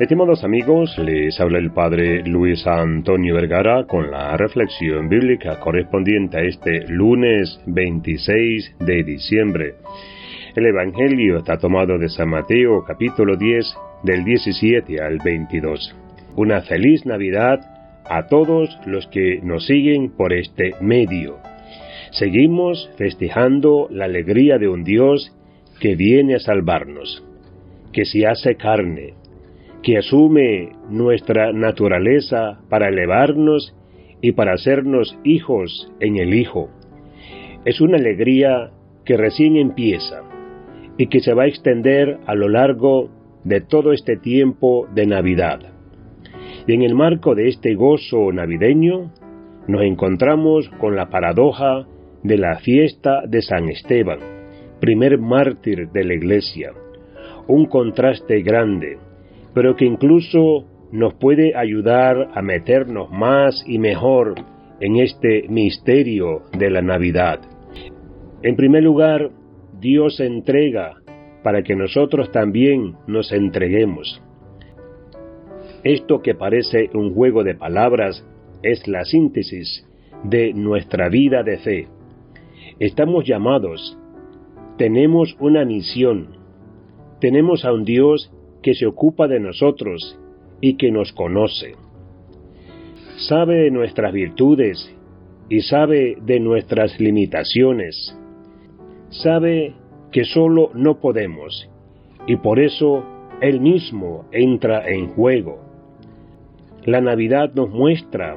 Estimados 0.00 0.44
amigos, 0.44 0.96
les 0.98 1.40
habla 1.40 1.58
el 1.58 1.72
Padre 1.72 2.22
Luis 2.24 2.64
Antonio 2.68 3.34
Vergara 3.34 3.84
con 3.84 4.12
la 4.12 4.36
reflexión 4.36 5.08
bíblica 5.08 5.58
correspondiente 5.58 6.38
a 6.38 6.42
este 6.42 6.86
lunes 6.86 7.60
26 7.66 8.76
de 8.78 9.02
diciembre. 9.02 9.74
El 10.54 10.66
Evangelio 10.66 11.38
está 11.38 11.58
tomado 11.58 11.98
de 11.98 12.08
San 12.08 12.28
Mateo 12.28 12.84
capítulo 12.86 13.36
10 13.36 13.74
del 14.04 14.22
17 14.22 15.02
al 15.02 15.18
22. 15.18 15.96
Una 16.36 16.60
feliz 16.60 17.04
Navidad 17.04 17.58
a 18.08 18.28
todos 18.28 18.78
los 18.86 19.08
que 19.08 19.40
nos 19.42 19.66
siguen 19.66 20.12
por 20.16 20.32
este 20.32 20.76
medio. 20.80 21.38
Seguimos 22.12 22.88
festejando 22.96 23.88
la 23.90 24.04
alegría 24.04 24.58
de 24.58 24.68
un 24.68 24.84
Dios 24.84 25.36
que 25.80 25.96
viene 25.96 26.36
a 26.36 26.38
salvarnos, 26.38 27.24
que 27.92 28.04
se 28.04 28.28
hace 28.28 28.54
carne, 28.54 29.14
que 29.82 29.98
asume 29.98 30.70
nuestra 30.90 31.52
naturaleza 31.52 32.60
para 32.68 32.88
elevarnos 32.88 33.74
y 34.20 34.32
para 34.32 34.54
hacernos 34.54 35.16
hijos 35.24 35.92
en 36.00 36.16
el 36.16 36.34
Hijo. 36.34 36.68
Es 37.64 37.80
una 37.80 37.98
alegría 37.98 38.70
que 39.04 39.16
recién 39.16 39.56
empieza 39.56 40.22
y 40.96 41.06
que 41.06 41.20
se 41.20 41.32
va 41.32 41.44
a 41.44 41.48
extender 41.48 42.18
a 42.26 42.34
lo 42.34 42.48
largo 42.48 43.10
de 43.44 43.60
todo 43.60 43.92
este 43.92 44.16
tiempo 44.16 44.88
de 44.94 45.06
Navidad. 45.06 45.60
Y 46.66 46.74
en 46.74 46.82
el 46.82 46.94
marco 46.94 47.34
de 47.34 47.48
este 47.48 47.74
gozo 47.74 48.32
navideño 48.32 49.12
nos 49.68 49.82
encontramos 49.82 50.68
con 50.80 50.96
la 50.96 51.08
paradoja 51.08 51.86
de 52.22 52.36
la 52.36 52.58
fiesta 52.58 53.22
de 53.26 53.42
San 53.42 53.68
Esteban, 53.68 54.18
primer 54.80 55.18
mártir 55.18 55.88
de 55.90 56.04
la 56.04 56.14
Iglesia. 56.14 56.72
Un 57.46 57.66
contraste 57.66 58.42
grande 58.42 58.98
pero 59.58 59.74
que 59.74 59.86
incluso 59.86 60.66
nos 60.92 61.14
puede 61.14 61.56
ayudar 61.56 62.30
a 62.32 62.42
meternos 62.42 63.10
más 63.10 63.64
y 63.66 63.80
mejor 63.80 64.36
en 64.78 64.98
este 64.98 65.48
misterio 65.48 66.42
de 66.56 66.70
la 66.70 66.80
Navidad. 66.80 67.40
En 68.44 68.54
primer 68.54 68.84
lugar, 68.84 69.32
Dios 69.80 70.20
entrega 70.20 71.02
para 71.42 71.64
que 71.64 71.74
nosotros 71.74 72.30
también 72.30 72.94
nos 73.08 73.32
entreguemos. 73.32 74.22
Esto 75.82 76.22
que 76.22 76.36
parece 76.36 76.88
un 76.94 77.12
juego 77.12 77.42
de 77.42 77.56
palabras 77.56 78.24
es 78.62 78.86
la 78.86 79.04
síntesis 79.04 79.84
de 80.22 80.52
nuestra 80.54 81.08
vida 81.08 81.42
de 81.42 81.58
fe. 81.58 81.88
Estamos 82.78 83.24
llamados, 83.24 83.98
tenemos 84.76 85.36
una 85.40 85.64
misión, 85.64 86.28
tenemos 87.20 87.64
a 87.64 87.72
un 87.72 87.82
Dios 87.82 88.30
que 88.62 88.74
se 88.74 88.86
ocupa 88.86 89.28
de 89.28 89.40
nosotros 89.40 90.18
y 90.60 90.76
que 90.76 90.90
nos 90.90 91.12
conoce. 91.12 91.74
Sabe 93.28 93.64
de 93.64 93.70
nuestras 93.70 94.12
virtudes 94.12 94.94
y 95.48 95.60
sabe 95.62 96.18
de 96.20 96.40
nuestras 96.40 96.98
limitaciones. 97.00 98.16
Sabe 99.10 99.74
que 100.12 100.24
solo 100.24 100.70
no 100.74 101.00
podemos 101.00 101.68
y 102.26 102.36
por 102.36 102.60
eso 102.60 103.04
Él 103.40 103.60
mismo 103.60 104.26
entra 104.32 104.88
en 104.88 105.08
juego. 105.08 105.60
La 106.84 107.00
Navidad 107.00 107.52
nos 107.54 107.70
muestra 107.70 108.36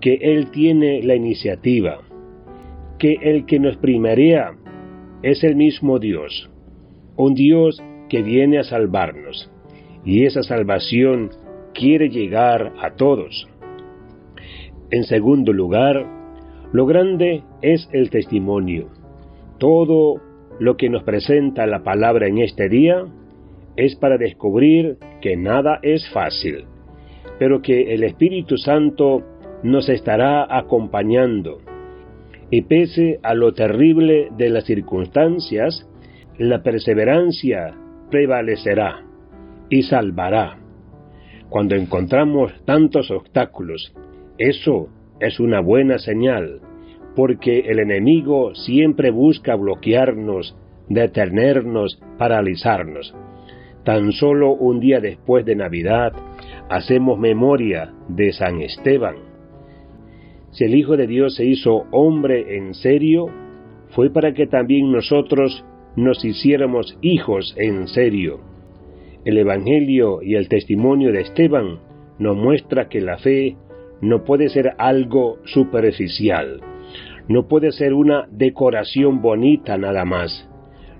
que 0.00 0.14
Él 0.20 0.50
tiene 0.50 1.02
la 1.02 1.14
iniciativa, 1.14 2.00
que 2.98 3.16
el 3.22 3.46
que 3.46 3.58
nos 3.58 3.76
primaria 3.76 4.52
es 5.22 5.44
el 5.44 5.56
mismo 5.56 5.98
Dios, 5.98 6.50
un 7.16 7.34
Dios 7.34 7.82
que 8.12 8.22
viene 8.22 8.58
a 8.58 8.62
salvarnos, 8.62 9.50
y 10.04 10.26
esa 10.26 10.42
salvación 10.42 11.30
quiere 11.72 12.10
llegar 12.10 12.74
a 12.78 12.94
todos. 12.94 13.48
En 14.90 15.04
segundo 15.04 15.54
lugar, 15.54 16.04
lo 16.74 16.84
grande 16.84 17.42
es 17.62 17.88
el 17.90 18.10
testimonio. 18.10 18.88
Todo 19.56 20.20
lo 20.60 20.76
que 20.76 20.90
nos 20.90 21.04
presenta 21.04 21.66
la 21.66 21.82
palabra 21.82 22.26
en 22.26 22.36
este 22.36 22.68
día 22.68 23.06
es 23.76 23.96
para 23.96 24.18
descubrir 24.18 24.98
que 25.22 25.38
nada 25.38 25.78
es 25.80 26.06
fácil, 26.10 26.66
pero 27.38 27.62
que 27.62 27.94
el 27.94 28.04
Espíritu 28.04 28.58
Santo 28.58 29.22
nos 29.62 29.88
estará 29.88 30.54
acompañando. 30.54 31.62
Y 32.50 32.60
pese 32.60 33.20
a 33.22 33.32
lo 33.32 33.54
terrible 33.54 34.28
de 34.36 34.50
las 34.50 34.64
circunstancias, 34.64 35.88
la 36.36 36.62
perseverancia 36.62 37.78
prevalecerá 38.12 39.02
y 39.70 39.82
salvará. 39.82 40.58
Cuando 41.48 41.74
encontramos 41.74 42.52
tantos 42.66 43.10
obstáculos, 43.10 43.94
eso 44.36 44.88
es 45.18 45.40
una 45.40 45.60
buena 45.60 45.98
señal, 45.98 46.60
porque 47.16 47.60
el 47.60 47.78
enemigo 47.78 48.54
siempre 48.54 49.10
busca 49.10 49.56
bloquearnos, 49.56 50.54
detenernos, 50.88 52.00
paralizarnos. 52.18 53.14
Tan 53.82 54.12
solo 54.12 54.52
un 54.52 54.78
día 54.78 55.00
después 55.00 55.44
de 55.46 55.56
Navidad 55.56 56.12
hacemos 56.68 57.18
memoria 57.18 57.92
de 58.08 58.32
San 58.32 58.60
Esteban. 58.60 59.16
Si 60.50 60.64
el 60.64 60.74
Hijo 60.74 60.98
de 60.98 61.06
Dios 61.06 61.36
se 61.36 61.46
hizo 61.46 61.86
hombre 61.90 62.58
en 62.58 62.74
serio, 62.74 63.26
fue 63.88 64.10
para 64.10 64.34
que 64.34 64.46
también 64.46 64.92
nosotros 64.92 65.64
nos 65.96 66.24
hiciéramos 66.24 66.96
hijos 67.02 67.54
en 67.58 67.88
serio. 67.88 68.40
El 69.24 69.38
Evangelio 69.38 70.22
y 70.22 70.34
el 70.34 70.48
testimonio 70.48 71.12
de 71.12 71.20
Esteban 71.20 71.78
nos 72.18 72.36
muestra 72.36 72.88
que 72.88 73.00
la 73.00 73.18
fe 73.18 73.56
no 74.00 74.24
puede 74.24 74.48
ser 74.48 74.74
algo 74.78 75.38
superficial, 75.44 76.60
no 77.28 77.46
puede 77.46 77.72
ser 77.72 77.94
una 77.94 78.26
decoración 78.30 79.22
bonita 79.22 79.78
nada 79.78 80.04
más, 80.04 80.48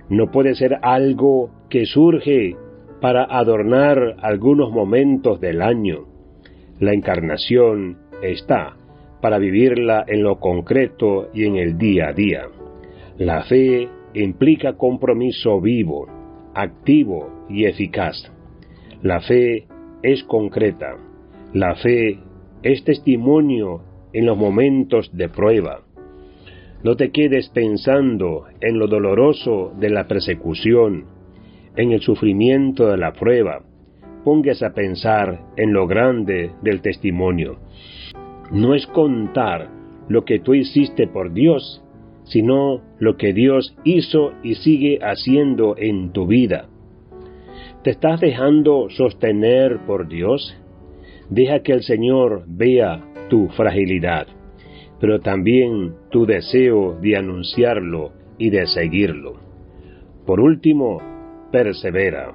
no 0.09 0.31
puede 0.31 0.55
ser 0.55 0.77
algo 0.81 1.51
que 1.69 1.85
surge 1.85 2.55
para 3.01 3.23
adornar 3.25 4.15
algunos 4.21 4.71
momentos 4.71 5.41
del 5.41 5.61
año. 5.61 6.05
La 6.79 6.93
encarnación 6.93 7.97
está 8.21 8.77
para 9.21 9.37
vivirla 9.37 10.05
en 10.07 10.23
lo 10.23 10.39
concreto 10.39 11.29
y 11.33 11.45
en 11.45 11.57
el 11.57 11.77
día 11.77 12.09
a 12.09 12.13
día. 12.13 12.43
La 13.17 13.43
fe 13.43 13.89
implica 14.13 14.73
compromiso 14.73 15.59
vivo, 15.61 16.07
activo 16.53 17.45
y 17.49 17.65
eficaz. 17.65 18.31
La 19.01 19.21
fe 19.21 19.67
es 20.01 20.23
concreta. 20.23 20.95
La 21.53 21.75
fe 21.75 22.19
es 22.61 22.83
testimonio 22.83 23.81
en 24.13 24.25
los 24.25 24.37
momentos 24.37 25.15
de 25.15 25.29
prueba. 25.29 25.81
No 26.83 26.95
te 26.95 27.11
quedes 27.11 27.49
pensando 27.49 28.45
en 28.59 28.77
lo 28.77 28.87
doloroso 28.87 29.73
de 29.79 29.89
la 29.89 30.07
persecución, 30.07 31.05
en 31.75 31.91
el 31.91 32.01
sufrimiento 32.01 32.87
de 32.87 32.97
la 32.97 33.13
prueba. 33.13 33.61
Pongas 34.23 34.61
a 34.63 34.73
pensar 34.73 35.39
en 35.57 35.73
lo 35.73 35.87
grande 35.87 36.51
del 36.61 36.81
testimonio. 36.81 37.57
No 38.51 38.75
es 38.75 38.85
contar 38.87 39.69
lo 40.07 40.25
que 40.25 40.39
tú 40.39 40.53
hiciste 40.53 41.07
por 41.07 41.33
Dios, 41.33 41.83
sino 42.25 42.81
lo 42.99 43.17
que 43.17 43.33
Dios 43.33 43.75
hizo 43.83 44.33
y 44.43 44.55
sigue 44.55 44.99
haciendo 45.01 45.75
en 45.77 46.11
tu 46.11 46.27
vida. 46.27 46.67
¿Te 47.83 47.91
estás 47.91 48.21
dejando 48.21 48.89
sostener 48.89 49.79
por 49.85 50.07
Dios? 50.07 50.55
Deja 51.29 51.59
que 51.59 51.73
el 51.73 51.83
Señor 51.83 52.43
vea 52.47 53.03
tu 53.29 53.49
fragilidad, 53.49 54.27
pero 54.99 55.19
también 55.19 55.93
tu 56.09 56.25
deseo 56.25 56.97
de 57.01 57.17
anunciarlo 57.17 58.11
y 58.37 58.49
de 58.49 58.67
seguirlo. 58.67 59.35
Por 60.25 60.39
último, 60.39 61.01
persevera. 61.51 62.33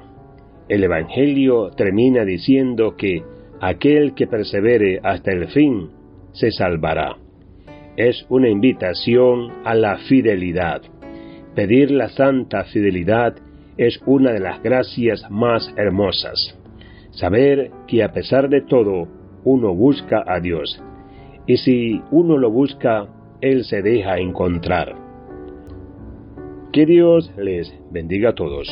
El 0.69 0.84
Evangelio 0.84 1.70
termina 1.70 2.25
diciendo 2.25 2.94
que 2.96 3.23
aquel 3.61 4.14
que 4.14 4.26
persevere 4.26 5.00
hasta 5.02 5.32
el 5.32 5.49
fin 5.49 5.88
se 6.32 6.50
salvará 6.50 7.17
es 7.99 8.25
una 8.29 8.49
invitación 8.49 9.53
a 9.65 9.75
la 9.75 9.99
fidelidad. 9.99 10.83
Pedir 11.56 11.91
la 11.91 12.09
santa 12.09 12.62
fidelidad 12.62 13.35
es 13.77 14.00
una 14.06 14.31
de 14.31 14.39
las 14.39 14.62
gracias 14.62 15.29
más 15.29 15.75
hermosas. 15.77 16.56
Saber 17.11 17.73
que 17.89 18.05
a 18.05 18.12
pesar 18.12 18.49
de 18.49 18.61
todo 18.61 19.09
uno 19.43 19.75
busca 19.75 20.23
a 20.25 20.39
Dios. 20.39 20.81
Y 21.49 21.56
si 21.56 22.00
uno 22.12 22.39
lo 22.39 22.53
busca, 22.53 23.09
Él 23.41 23.65
se 23.65 23.83
deja 23.83 24.19
encontrar. 24.19 24.94
Que 26.73 26.87
Dios 26.87 27.33
les 27.37 27.75
bendiga 27.91 28.31
a 28.31 28.35
todos. 28.37 28.69